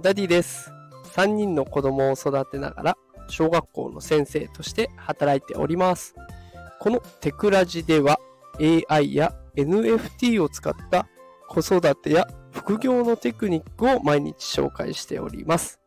[0.00, 0.72] ダディです。
[1.14, 2.96] 3人の子供を育てながら、
[3.28, 6.14] 小学校の先生として働いております。
[6.80, 8.18] このテクラジでは、
[8.88, 11.06] AI や NFT を使った
[11.48, 15.80] 子育てや副業のテクニックを毎日紹介しております。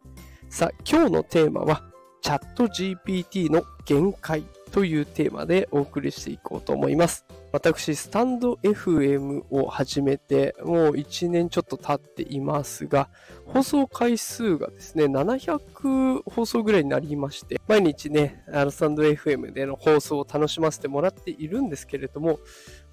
[0.49, 1.83] さあ、今日のテーマは、
[2.21, 7.25] ChatGPT の限界というテーマでお送りしていこうと思います。
[7.53, 13.11] 私、 stand.fm を始めて、もう1年ちょっと経っていますが、
[13.45, 22.39] 放送回数がですね、700放送ぐらいになりまして、毎日ね、あの、スタンド FM での放送を楽しませてもらっているんですけれども、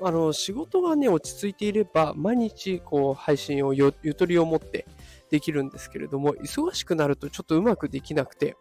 [0.02, 4.86] あの、仕事がね、落ち着いていれば、毎日、こう、配信をゆとりを持って
[5.30, 8.58] できるんですけれども、忙しくなるとちょっとうまくできなくて、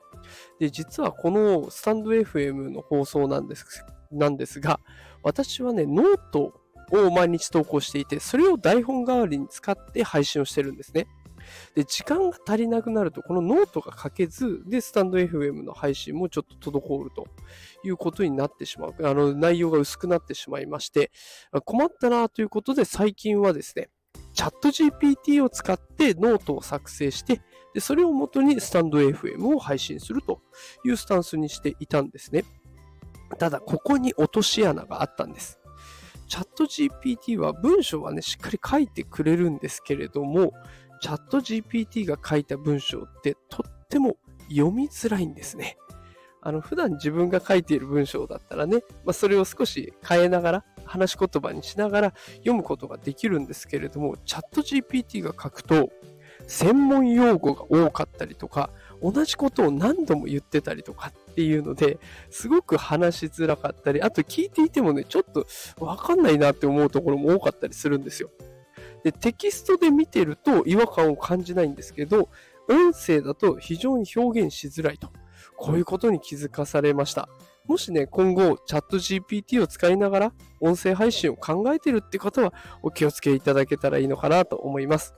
[0.59, 3.66] で、実はこのスタンド FM の放送なんです、
[4.12, 4.80] なんですが、
[5.23, 6.54] 私はね、ノート
[6.91, 11.07] を毎日投稿していて、それを台本代わりに使って配信をしてるんですね。
[11.76, 17.27] で、時間が足りなくなると、このノートが書けず、で、スタンド FM の配信もちょっと滞ると
[17.84, 18.96] いうことになってしまう。
[19.04, 21.12] あの、内容が薄くなってしまいまして、
[21.66, 23.90] 困ったなということで、最近はですね、
[24.34, 27.41] チャット GPT を使ってノートを作成して、
[27.73, 30.41] で、それを元にスタンド FM を配信すると
[30.85, 32.46] いうスタンスにしていたんですね。
[33.38, 35.60] ただ、ここに落とし穴があったんです。
[36.27, 40.54] チャット GPT は文章はね、しっかり書いてくれるんですけれども、
[41.02, 44.18] チャット GPT が書いた文章ってとっても
[44.50, 45.77] 読みづらいんですね。
[46.41, 55.90] あの、普段自分が書いている文章だったらね、まあ、それを少し変えながら、話し言葉にしながら読むことができるんですけれども、チャット GPT が書くと、
[56.48, 65.47] 専門用語が多かったりとか、同じことを何度も言ってたりとかっていうので、すごく話しづらかったり、あと聞いていてもね、ちょっと
[65.79, 68.29] わかんないなって思うところも多かったりするんですよ。
[69.06, 72.28] で、テキストで見てると違和感を感じないんですけど、
[72.67, 75.13] 音声だと非常に表現しづらいと。
[75.55, 77.29] こういうことに気づかされました。
[77.66, 85.13] もしね、今後、チャット GPT を使いながら音声配信を考えてるって方は、お気をつけいただけたらいいのかなと思います。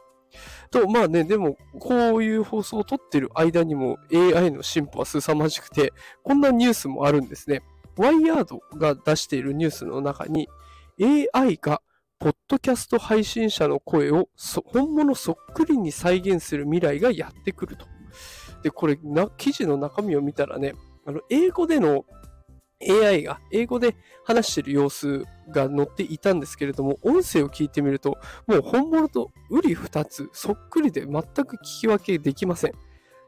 [0.69, 5.93] と、まあね、でも、こういう放送を撮ってる間にも AI の進歩は凄まじくて、
[6.23, 7.61] こんなニュースもあるんですね。
[7.97, 10.47] ワイヤードが出しているニュースの中に、
[11.33, 11.81] AI が
[12.19, 14.29] ポッドキャスト配信者の声を
[14.65, 17.87] 本物そっくりに再現する未来がやってくると。
[18.63, 20.73] で、これな、記事の中身を見たらね、
[21.05, 22.05] あの、英語での
[22.89, 32.71] AI が英語で話してる様子が載っていたんですけれども、音声を聞いてみると、もう本物と瓜二つ、そっくりで全く聞き分けできません。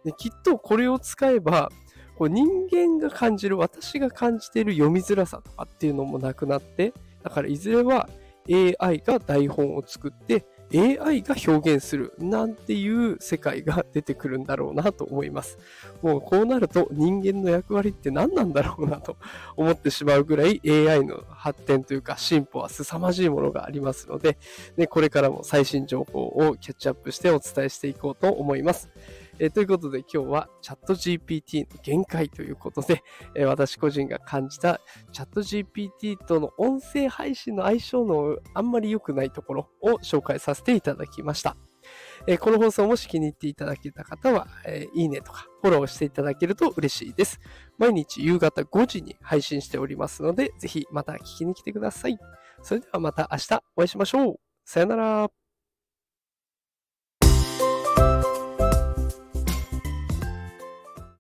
[0.04, 1.72] できっとこれを使えば、
[2.18, 6.94] こう人間が感じる、私が感じている読みづらさとかっていうのもなくなって、
[7.24, 8.10] だからいずれは
[8.50, 15.58] AI が台本を作って AI が表現するなんていう世界が出てくるんだろうなと思います。
[16.02, 19.18] もうこうなると人間の役割って何なんだろうなと
[19.56, 24.38] 思ってしまうぐらい AI の発展というか進歩は凄まじいものがありますので、
[24.78, 28.90] ね、これからも最新情報をキャッチアップしてお伝えしていこうと思います。
[29.40, 33.04] えー、ということで今日はチャット GPT の限界ということで、
[33.36, 34.80] えー、私個人が感じた
[35.12, 41.56] チャット GPT との音声配信の相性のあんまり良くないところを紹介させていただきました。
[42.28, 47.40] えー、この放送もし気に入っていただけた方は、えいいねとかフォローしていただけると嬉しいです。
[47.78, 52.18] 毎日夕方5時に配信しておりますので、ぜひまた聞きに来てください。
[52.62, 54.36] それではまた明日お会いしましょう。
[54.66, 55.43] さよなら。